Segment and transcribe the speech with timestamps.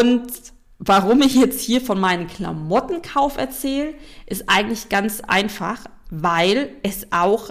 [0.00, 0.26] Und
[0.78, 3.94] warum ich jetzt hier von meinem Klamottenkauf erzähle,
[4.26, 7.50] ist eigentlich ganz einfach, weil es auch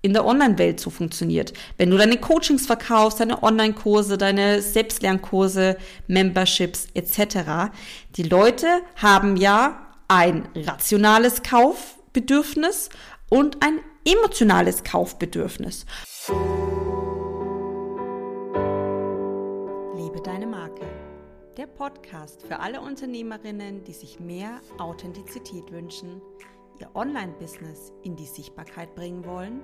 [0.00, 1.52] in der Online-Welt so funktioniert.
[1.78, 5.76] Wenn du deine Coachings verkaufst, deine Online-Kurse, deine Selbstlernkurse,
[6.08, 7.70] Memberships etc.,
[8.16, 8.66] die Leute
[8.96, 12.88] haben ja ein rationales Kaufbedürfnis
[13.28, 15.86] und ein emotionales Kaufbedürfnis.
[19.96, 21.11] Liebe deine Marke.
[21.58, 26.22] Der Podcast für alle Unternehmerinnen, die sich mehr Authentizität wünschen,
[26.80, 29.60] ihr Online-Business in die Sichtbarkeit bringen wollen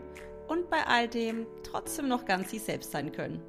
[0.48, 3.42] und bei all dem trotzdem noch ganz sie selbst sein können.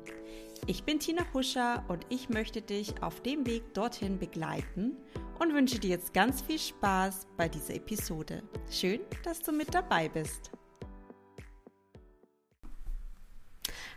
[0.67, 4.95] Ich bin Tina Huscher und ich möchte dich auf dem Weg dorthin begleiten
[5.40, 8.43] und wünsche dir jetzt ganz viel Spaß bei dieser Episode.
[8.71, 10.51] Schön, dass du mit dabei bist.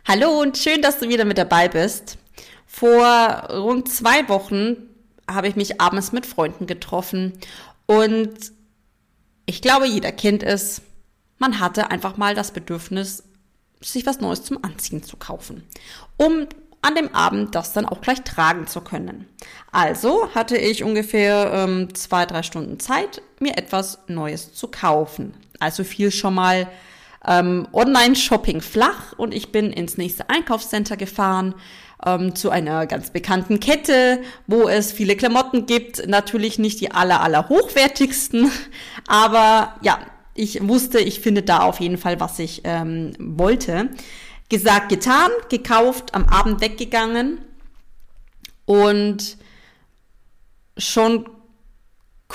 [0.05, 2.17] Hallo und schön, dass du wieder mit dabei bist.
[2.67, 2.93] Vor
[3.49, 4.75] rund zwei Wochen
[5.31, 7.31] habe ich mich abends mit Freunden getroffen
[7.85, 8.51] und
[9.45, 10.81] ich glaube, jeder kennt es.
[11.37, 13.23] Man hatte einfach mal das Bedürfnis,
[13.79, 15.63] sich was Neues zum Anziehen zu kaufen,
[16.17, 16.47] um
[16.81, 19.29] an dem Abend das dann auch gleich tragen zu können.
[19.71, 25.33] Also hatte ich ungefähr ähm, zwei, drei Stunden Zeit, mir etwas Neues zu kaufen.
[25.59, 26.67] Also fiel schon mal
[27.27, 31.55] ähm, Online-Shopping flach und ich bin ins nächste Einkaufscenter gefahren
[32.05, 36.07] ähm, zu einer ganz bekannten Kette, wo es viele Klamotten gibt.
[36.07, 38.51] Natürlich nicht die aller, aller hochwertigsten,
[39.07, 39.99] aber ja,
[40.35, 43.89] ich wusste, ich finde da auf jeden Fall, was ich ähm, wollte.
[44.49, 47.39] Gesagt, getan, gekauft, am Abend weggegangen
[48.65, 49.37] und
[50.77, 51.25] schon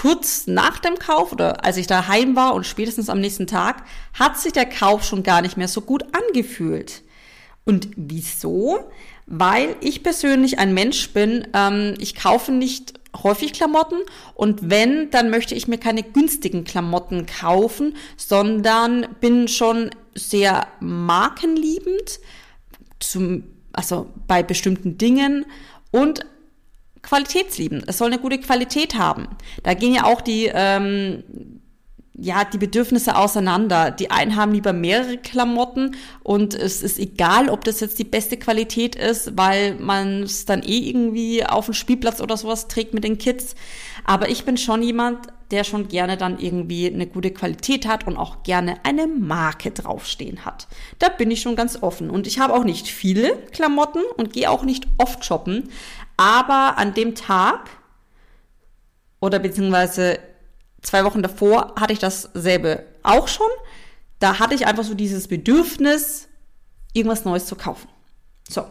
[0.00, 3.82] kurz nach dem Kauf oder als ich daheim war und spätestens am nächsten Tag,
[4.14, 7.02] hat sich der Kauf schon gar nicht mehr so gut angefühlt.
[7.64, 8.90] Und wieso?
[9.26, 13.98] Weil ich persönlich ein Mensch bin, ähm, ich kaufe nicht häufig Klamotten
[14.34, 22.20] und wenn, dann möchte ich mir keine günstigen Klamotten kaufen, sondern bin schon sehr markenliebend,
[23.00, 25.44] zum, also bei bestimmten Dingen
[25.90, 26.24] und
[27.02, 27.84] qualitätsliebend.
[27.86, 29.28] Es soll eine gute Qualität haben.
[29.62, 31.22] Da gehen ja auch die, ähm,
[32.20, 33.90] ja, die Bedürfnisse auseinander.
[33.92, 38.36] Die einen haben lieber mehrere Klamotten und es ist egal, ob das jetzt die beste
[38.36, 43.04] Qualität ist, weil man es dann eh irgendwie auf dem Spielplatz oder sowas trägt mit
[43.04, 43.54] den Kids.
[44.04, 48.16] Aber ich bin schon jemand, der schon gerne dann irgendwie eine gute Qualität hat und
[48.16, 50.66] auch gerne eine Marke draufstehen hat.
[50.98, 52.10] Da bin ich schon ganz offen.
[52.10, 55.70] Und ich habe auch nicht viele Klamotten und gehe auch nicht oft shoppen.
[56.18, 57.70] Aber an dem Tag
[59.20, 60.18] oder beziehungsweise
[60.82, 63.48] zwei Wochen davor hatte ich dasselbe auch schon.
[64.18, 66.28] Da hatte ich einfach so dieses Bedürfnis,
[66.92, 67.88] irgendwas Neues zu kaufen.
[68.48, 68.66] So.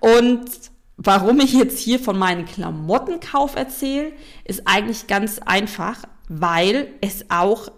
[0.00, 0.50] Und
[0.96, 4.12] warum ich jetzt hier von meinem Klamottenkauf erzähle,
[4.44, 7.70] ist eigentlich ganz einfach, weil es auch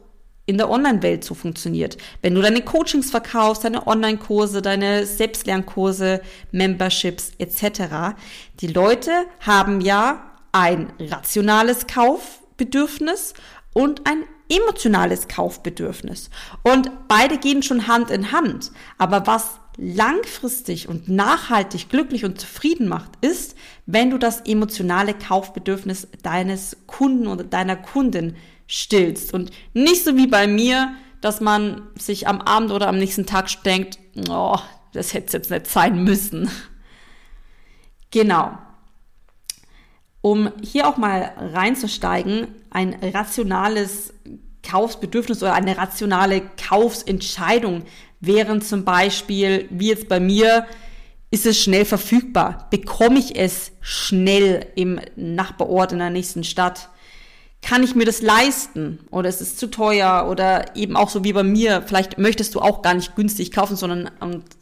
[0.51, 1.97] in der Online-Welt so funktioniert.
[2.23, 8.17] Wenn du deine Coachings verkaufst, deine Online-Kurse, deine Selbstlernkurse, Memberships etc.,
[8.61, 13.35] die Leute haben ja ein rationales Kaufbedürfnis
[13.73, 16.31] und ein emotionales Kaufbedürfnis.
[16.65, 18.73] Und beide gehen schon Hand in Hand.
[18.99, 23.55] Aber was langfristig und nachhaltig glücklich und zufrieden macht, ist,
[23.87, 28.35] wenn du das emotionale Kaufbedürfnis deines Kunden oder deiner Kundin
[28.71, 29.35] stillst.
[29.35, 33.49] Und nicht so wie bei mir, dass man sich am Abend oder am nächsten Tag
[33.65, 33.99] denkt,
[34.29, 34.59] oh,
[34.93, 36.51] das hätte jetzt nicht sein müssen.
[38.13, 38.59] Genau.
[40.21, 44.13] Um hier auch mal reinzusteigen, ein rationales
[44.69, 47.85] Kaufsbedürfnis oder eine rationale Kaufsentscheidung
[48.19, 50.67] wären zum Beispiel, wie jetzt bei mir,
[51.31, 52.67] ist es schnell verfügbar?
[52.71, 56.91] Bekomme ich es schnell im Nachbarort in der nächsten Stadt?
[57.63, 61.33] Kann ich mir das leisten oder ist es zu teuer oder eben auch so wie
[61.33, 64.11] bei mir, vielleicht möchtest du auch gar nicht günstig kaufen, sondern,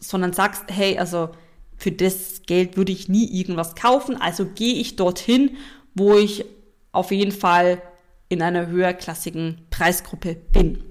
[0.00, 1.30] sondern sagst, hey, also
[1.76, 5.56] für das Geld würde ich nie irgendwas kaufen, also gehe ich dorthin,
[5.94, 6.44] wo ich
[6.92, 7.80] auf jeden Fall
[8.28, 10.82] in einer höherklassigen Preisgruppe bin.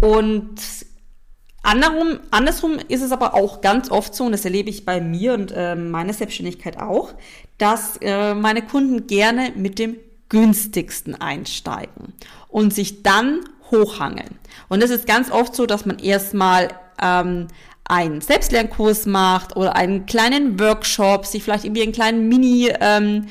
[0.00, 0.56] Und
[1.62, 5.34] andersrum, andersrum ist es aber auch ganz oft so, und das erlebe ich bei mir
[5.34, 7.14] und äh, meiner Selbstständigkeit auch,
[7.56, 9.96] dass äh, meine Kunden gerne mit dem
[10.32, 12.14] günstigsten einsteigen
[12.48, 13.40] und sich dann
[13.70, 14.38] hochhangeln.
[14.70, 16.68] Und es ist ganz oft so, dass man erstmal
[17.00, 17.48] ähm,
[17.84, 23.26] einen Selbstlernkurs macht oder einen kleinen Workshop, sich vielleicht irgendwie einen kleinen Mini, ähm,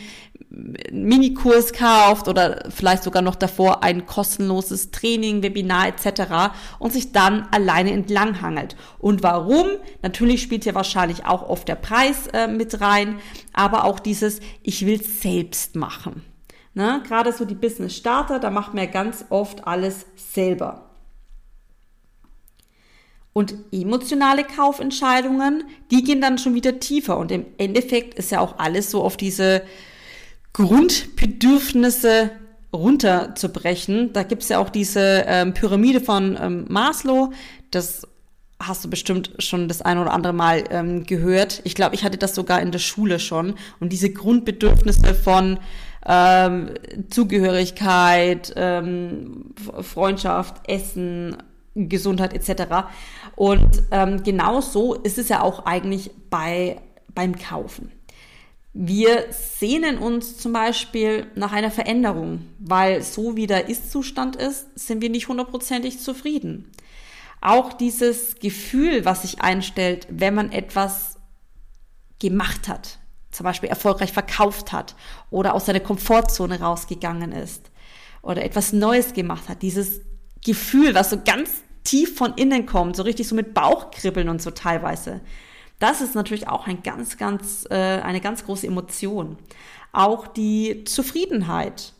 [0.91, 6.53] Minikurs kauft oder vielleicht sogar noch davor ein kostenloses Training, Webinar etc.
[6.77, 8.75] und sich dann alleine entlanghangelt.
[8.99, 9.65] Und warum?
[10.03, 13.19] Natürlich spielt hier wahrscheinlich auch oft der Preis äh, mit rein,
[13.53, 16.21] aber auch dieses, ich will selbst machen.
[16.73, 17.01] Ne?
[17.07, 20.89] Gerade so die Business Starter, da macht man ja ganz oft alles selber.
[23.33, 27.17] Und emotionale Kaufentscheidungen, die gehen dann schon wieder tiefer.
[27.17, 29.63] Und im Endeffekt ist ja auch alles so auf diese
[30.53, 32.31] Grundbedürfnisse
[32.73, 34.11] runterzubrechen.
[34.13, 37.31] Da gibt's ja auch diese ähm, Pyramide von ähm, Maslow.
[37.69, 38.05] Das
[38.67, 41.61] hast du bestimmt schon das ein oder andere Mal ähm, gehört.
[41.63, 43.55] Ich glaube, ich hatte das sogar in der Schule schon.
[43.79, 45.59] Und diese Grundbedürfnisse von
[46.05, 46.71] ähm,
[47.09, 51.37] Zugehörigkeit, ähm, Freundschaft, Essen,
[51.75, 52.87] Gesundheit etc.
[53.35, 56.81] Und ähm, genau so ist es ja auch eigentlich bei,
[57.13, 57.91] beim Kaufen.
[58.73, 65.01] Wir sehnen uns zum Beispiel nach einer Veränderung, weil so wie der Ist-Zustand ist, sind
[65.01, 66.71] wir nicht hundertprozentig zufrieden.
[67.41, 71.17] Auch dieses Gefühl, was sich einstellt, wenn man etwas
[72.19, 72.99] gemacht hat,
[73.31, 74.95] zum Beispiel erfolgreich verkauft hat
[75.31, 77.71] oder aus seiner Komfortzone rausgegangen ist
[78.21, 80.01] oder etwas Neues gemacht hat, dieses
[80.45, 81.49] Gefühl, was so ganz
[81.83, 85.21] tief von innen kommt, so richtig so mit Bauchkribbeln und so teilweise.
[85.79, 89.37] Das ist natürlich auch ein ganz, ganz, äh, eine ganz große Emotion.
[89.91, 91.93] Auch die Zufriedenheit.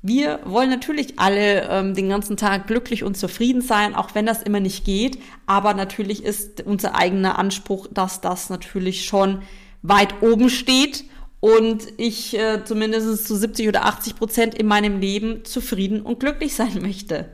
[0.00, 4.42] Wir wollen natürlich alle ähm, den ganzen Tag glücklich und zufrieden sein, auch wenn das
[4.42, 5.18] immer nicht geht.
[5.46, 9.42] Aber natürlich ist unser eigener Anspruch, dass das natürlich schon
[9.82, 11.04] weit oben steht
[11.40, 16.54] und ich äh, zumindest zu 70 oder 80 Prozent in meinem Leben zufrieden und glücklich
[16.54, 17.30] sein möchte.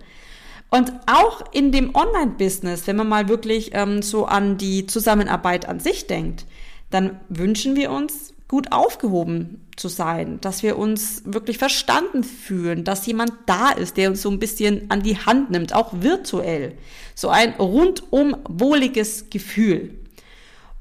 [0.71, 5.81] Und auch in dem Online-Business, wenn man mal wirklich ähm, so an die Zusammenarbeit an
[5.81, 6.47] sich denkt,
[6.91, 13.07] dann wünschen wir uns, gut aufgehoben zu sein, dass wir uns wirklich verstanden fühlen, dass
[13.07, 16.77] jemand da ist, der uns so ein bisschen an die Hand nimmt, auch virtuell.
[17.15, 19.99] So ein rundum wohliges Gefühl.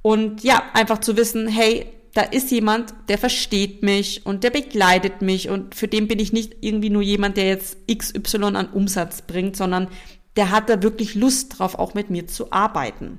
[0.02, 5.22] Und ja, einfach zu wissen, hey, da ist jemand, der versteht mich und der begleitet
[5.22, 9.24] mich und für den bin ich nicht irgendwie nur jemand, der jetzt XY an Umsatz
[9.24, 9.88] bringt, sondern
[10.36, 13.18] der hat da wirklich Lust drauf, auch mit mir zu arbeiten.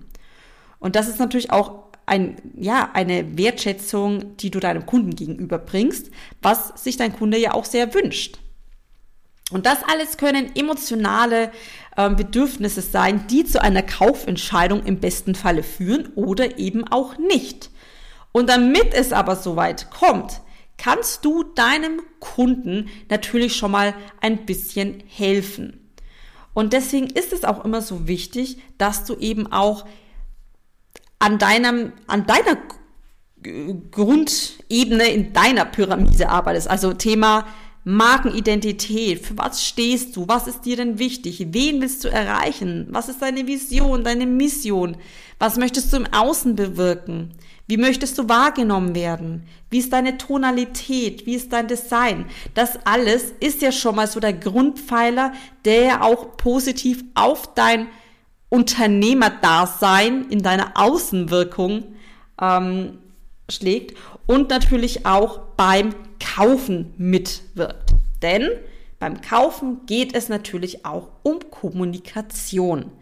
[0.79, 6.11] Und das ist natürlich auch ein, ja, eine Wertschätzung, die du deinem Kunden gegenüber bringst,
[6.43, 8.39] was sich dein Kunde ja auch sehr wünscht.
[9.51, 11.53] Und das alles können emotionale
[11.97, 17.71] äh, Bedürfnisse sein, die zu einer Kaufentscheidung im besten Falle führen oder eben auch nicht.
[18.33, 20.41] Und damit es aber soweit kommt,
[20.77, 25.93] kannst du deinem Kunden natürlich schon mal ein bisschen helfen.
[26.53, 29.85] Und deswegen ist es auch immer so wichtig, dass du eben auch
[31.19, 32.59] an deinem, an deiner
[33.43, 36.69] Grundebene in deiner Pyramide arbeitest.
[36.69, 37.47] Also Thema
[37.85, 39.25] Markenidentität.
[39.25, 40.27] Für was stehst du?
[40.27, 41.47] Was ist dir denn wichtig?
[41.51, 42.87] Wen willst du erreichen?
[42.91, 44.97] Was ist deine Vision, deine Mission?
[45.39, 47.35] Was möchtest du im Außen bewirken?
[47.67, 49.47] Wie möchtest du wahrgenommen werden?
[49.71, 51.27] Wie ist deine Tonalität?
[51.27, 52.27] Wie ist dein Design?
[52.55, 55.33] Das alles ist ja schon mal so der Grundpfeiler,
[55.65, 57.89] der auch positiv auf dein
[58.55, 61.85] Unternehmerdasein in deiner Außenwirkung
[62.41, 62.99] ähm,
[63.51, 63.97] schlägt
[64.27, 65.91] und natürlich auch beim
[66.21, 67.95] Kaufen mitwirkt.
[68.23, 68.49] Denn
[69.01, 72.93] beim Kaufen geht es natürlich auch um Kommunikation.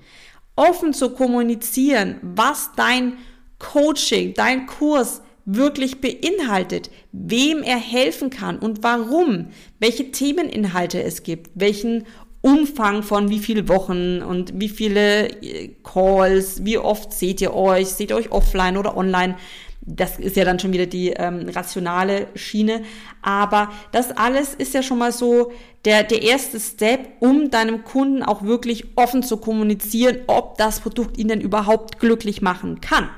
[0.57, 3.19] Offen zu kommunizieren, was dein
[3.59, 9.49] Coaching, dein Kurs wirklich beinhaltet, wem er helfen kann und warum,
[9.81, 12.07] welche Themeninhalte es gibt, welchen
[12.43, 17.89] Umfang von wie viele Wochen und wie viele äh, Calls, wie oft seht ihr euch,
[17.89, 19.37] seht ihr euch offline oder online.
[19.81, 22.83] Das ist ja dann schon wieder die ähm, rationale Schiene.
[23.23, 25.53] Aber das alles ist ja schon mal so
[25.85, 31.19] der, der erste Step, um deinem Kunden auch wirklich offen zu kommunizieren, ob das Produkt
[31.19, 33.09] ihn denn überhaupt glücklich machen kann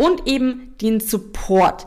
[0.00, 1.86] und eben den Support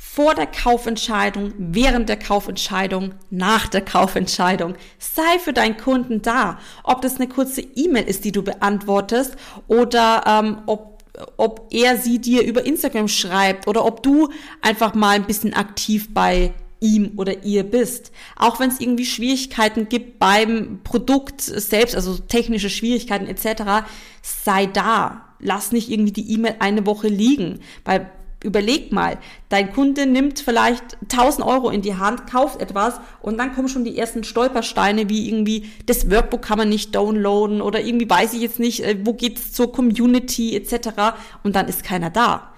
[0.00, 4.76] vor der Kaufentscheidung, während der Kaufentscheidung, nach der Kaufentscheidung.
[5.00, 6.60] Sei für deinen Kunden da.
[6.84, 9.34] Ob das eine kurze E-Mail ist, die du beantwortest
[9.66, 11.02] oder ähm, ob,
[11.36, 14.28] ob er sie dir über Instagram schreibt oder ob du
[14.62, 18.12] einfach mal ein bisschen aktiv bei ihm oder ihr bist.
[18.36, 23.84] Auch wenn es irgendwie Schwierigkeiten gibt beim Produkt selbst, also technische Schwierigkeiten etc.,
[24.22, 28.10] sei da lass nicht irgendwie die E-Mail eine Woche liegen, weil
[28.42, 29.18] überleg mal,
[29.48, 33.84] dein Kunde nimmt vielleicht 1000 Euro in die Hand, kauft etwas und dann kommen schon
[33.84, 38.40] die ersten Stolpersteine, wie irgendwie das Workbook kann man nicht downloaden oder irgendwie weiß ich
[38.40, 41.16] jetzt nicht, äh, wo geht's zur Community etc.
[41.42, 42.52] und dann ist keiner da.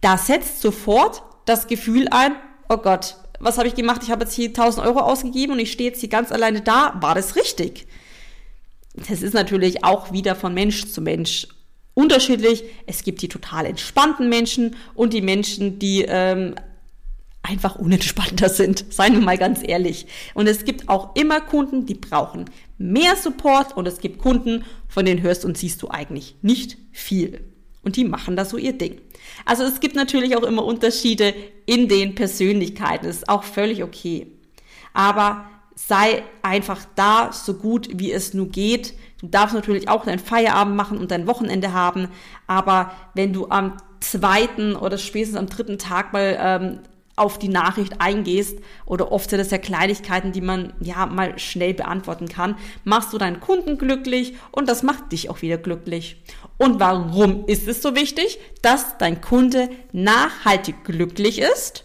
[0.00, 2.32] Da setzt sofort das Gefühl ein,
[2.70, 4.02] oh Gott, was habe ich gemacht?
[4.02, 6.96] Ich habe jetzt hier 1000 Euro ausgegeben und ich stehe jetzt hier ganz alleine da.
[7.00, 7.86] War das richtig?
[8.94, 11.48] Das ist natürlich auch wieder von Mensch zu Mensch
[11.94, 12.64] unterschiedlich.
[12.86, 16.54] Es gibt die total entspannten Menschen und die Menschen, die ähm,
[17.42, 18.84] einfach unentspannter sind.
[18.92, 20.06] Seien wir mal ganz ehrlich.
[20.34, 22.46] Und es gibt auch immer Kunden, die brauchen
[22.78, 27.44] mehr Support und es gibt Kunden, von denen hörst und siehst du eigentlich nicht viel.
[27.82, 29.00] Und die machen da so ihr Ding.
[29.44, 31.34] Also es gibt natürlich auch immer Unterschiede
[31.66, 33.06] in den Persönlichkeiten.
[33.06, 34.26] Das ist auch völlig okay.
[34.92, 38.94] Aber sei einfach da so gut, wie es nur geht.
[39.20, 42.08] Du darfst natürlich auch deinen Feierabend machen und dein Wochenende haben.
[42.46, 46.80] Aber wenn du am zweiten oder spätestens am dritten Tag mal ähm,
[47.16, 51.74] auf die Nachricht eingehst oder oft sind das ja Kleinigkeiten, die man ja mal schnell
[51.74, 56.22] beantworten kann, machst du deinen Kunden glücklich und das macht dich auch wieder glücklich.
[56.56, 61.84] Und warum ist es so wichtig, dass dein Kunde nachhaltig glücklich ist?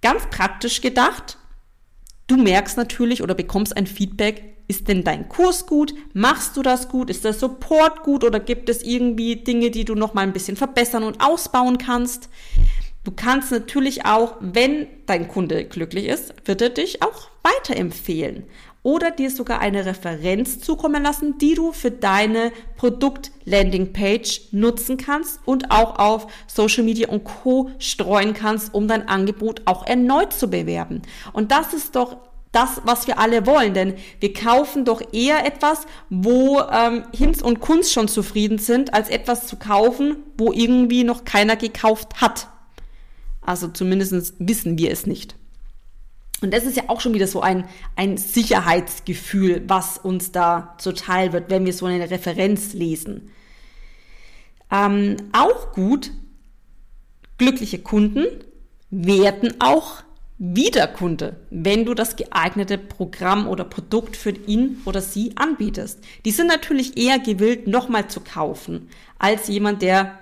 [0.00, 1.36] Ganz praktisch gedacht,
[2.26, 5.94] du merkst natürlich oder bekommst ein Feedback, ist denn dein Kurs gut?
[6.12, 7.10] Machst du das gut?
[7.10, 10.56] Ist der Support gut oder gibt es irgendwie Dinge, die du noch mal ein bisschen
[10.56, 12.28] verbessern und ausbauen kannst?
[13.04, 18.44] Du kannst natürlich auch, wenn dein Kunde glücklich ist, wird er dich auch weiterempfehlen
[18.82, 25.72] oder dir sogar eine Referenz zukommen lassen, die du für deine Produkt-Landing-Page nutzen kannst und
[25.72, 27.70] auch auf Social Media und Co.
[27.80, 31.02] streuen kannst, um dein Angebot auch erneut zu bewerben.
[31.32, 32.18] Und das ist doch
[32.52, 37.60] das, was wir alle wollen, denn wir kaufen doch eher etwas, wo ähm, Hinz und
[37.60, 42.48] Kunst schon zufrieden sind, als etwas zu kaufen, wo irgendwie noch keiner gekauft hat.
[43.42, 45.36] Also zumindest wissen wir es nicht.
[46.42, 51.32] Und das ist ja auch schon wieder so ein, ein Sicherheitsgefühl, was uns da zuteil
[51.32, 53.30] wird, wenn wir so eine Referenz lesen.
[54.70, 56.10] Ähm, auch gut,
[57.38, 58.26] glückliche Kunden
[58.90, 60.02] werden auch
[60.38, 66.00] Wiederkunde, wenn du das geeignete Programm oder Produkt für ihn oder sie anbietest.
[66.26, 70.18] Die sind natürlich eher gewillt, nochmal zu kaufen, als jemand, der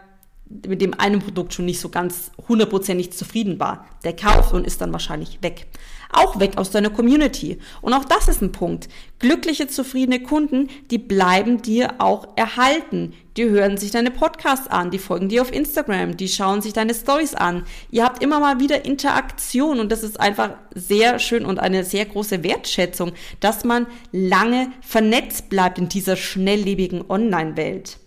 [0.68, 3.86] mit dem einen Produkt schon nicht so ganz hundertprozentig zufrieden war.
[4.04, 5.66] Der kauft und ist dann wahrscheinlich weg.
[6.14, 7.58] Auch weg aus deiner Community.
[7.82, 8.88] Und auch das ist ein Punkt.
[9.18, 13.14] Glückliche, zufriedene Kunden, die bleiben dir auch erhalten.
[13.36, 16.94] Die hören sich deine Podcasts an, die folgen dir auf Instagram, die schauen sich deine
[16.94, 17.64] Stories an.
[17.90, 22.06] Ihr habt immer mal wieder Interaktion und das ist einfach sehr schön und eine sehr
[22.06, 27.98] große Wertschätzung, dass man lange vernetzt bleibt in dieser schnelllebigen Online-Welt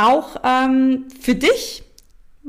[0.00, 1.82] auch ähm, für dich,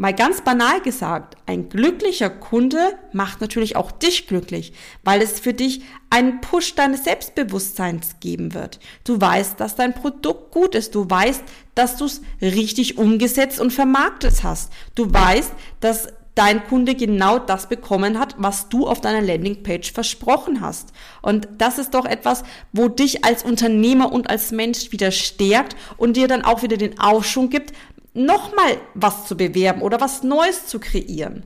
[0.01, 2.79] mal ganz banal gesagt, ein glücklicher Kunde
[3.13, 8.79] macht natürlich auch dich glücklich, weil es für dich einen Push deines Selbstbewusstseins geben wird.
[9.03, 10.95] Du weißt, dass dein Produkt gut ist.
[10.95, 11.43] Du weißt,
[11.75, 14.73] dass du es richtig umgesetzt und vermarktet hast.
[14.95, 20.61] Du weißt, dass dein Kunde genau das bekommen hat, was du auf deiner Landingpage versprochen
[20.61, 20.93] hast.
[21.21, 26.15] Und das ist doch etwas, wo dich als Unternehmer und als Mensch wieder stärkt und
[26.15, 27.73] dir dann auch wieder den Aufschwung gibt,
[28.13, 31.43] nochmal was zu bewerben oder was Neues zu kreieren.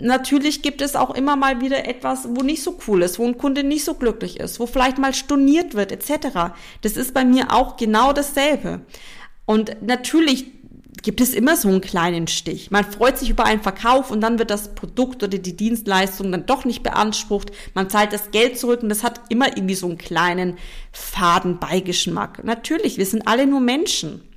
[0.00, 3.36] Natürlich gibt es auch immer mal wieder etwas, wo nicht so cool ist, wo ein
[3.36, 6.52] Kunde nicht so glücklich ist, wo vielleicht mal storniert wird, etc.
[6.82, 8.82] Das ist bei mir auch genau dasselbe.
[9.44, 10.52] Und natürlich
[11.02, 12.70] gibt es immer so einen kleinen Stich.
[12.70, 16.46] Man freut sich über einen Verkauf und dann wird das Produkt oder die Dienstleistung dann
[16.46, 17.50] doch nicht beansprucht.
[17.74, 20.58] Man zahlt das Geld zurück und das hat immer irgendwie so einen kleinen
[20.92, 22.44] faden Beigeschmack.
[22.44, 24.27] Natürlich, wir sind alle nur Menschen.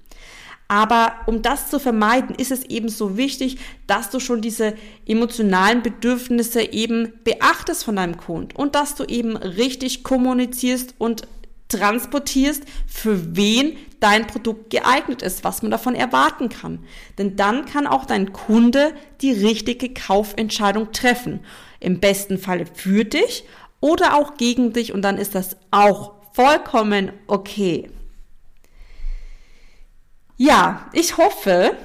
[0.72, 4.74] Aber um das zu vermeiden, ist es eben so wichtig, dass du schon diese
[5.06, 11.28] emotionalen Bedürfnisse eben beachtest von deinem Kunden und dass du eben richtig kommunizierst und
[11.68, 16.80] transportierst, für wen dein Produkt geeignet ist, was man davon erwarten kann.
[17.18, 21.42] Denn dann kann auch dein Kunde die richtige Kaufentscheidung treffen.
[21.82, 23.44] Im besten Falle für dich
[23.82, 27.90] oder auch gegen dich und dann ist das auch vollkommen okay.
[30.44, 31.78] Ja, ich hoffe,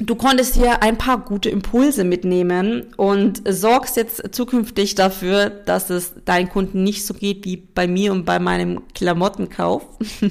[0.00, 6.14] Du konntest hier ein paar gute Impulse mitnehmen und sorgst jetzt zukünftig dafür, dass es
[6.24, 9.86] deinen Kunden nicht so geht wie bei mir und bei meinem Klamottenkauf.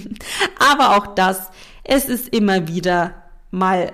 [0.60, 1.50] Aber auch das,
[1.86, 3.14] es ist immer wieder
[3.52, 3.94] mal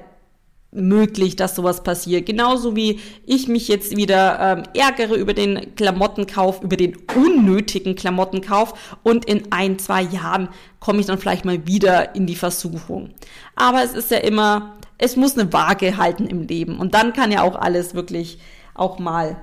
[0.71, 2.25] möglich, dass sowas passiert.
[2.25, 8.97] Genauso wie ich mich jetzt wieder ähm, ärgere über den Klamottenkauf, über den unnötigen Klamottenkauf
[9.03, 10.49] und in ein, zwei Jahren
[10.79, 13.09] komme ich dann vielleicht mal wieder in die Versuchung.
[13.55, 16.77] Aber es ist ja immer es muss eine Waage halten im Leben.
[16.77, 18.37] Und dann kann ja auch alles wirklich
[18.75, 19.41] auch mal,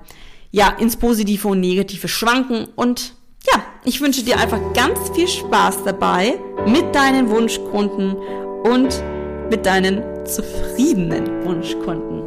[0.53, 2.69] ja, ins Positive und Negative schwanken.
[2.77, 3.15] Und
[3.53, 8.17] ja, ich wünsche dir einfach ganz viel Spaß dabei mit deinen Wunschkunden
[8.65, 9.03] und
[9.51, 12.23] mit deinen zufriedenen Wunschkunden.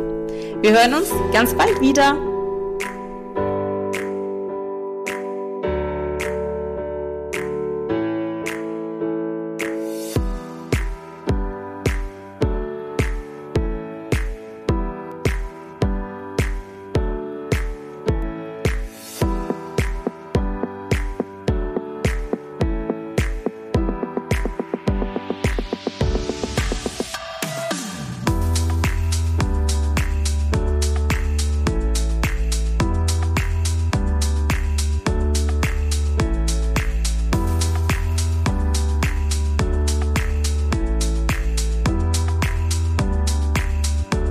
[0.62, 2.29] Wir hören uns ganz bald wieder.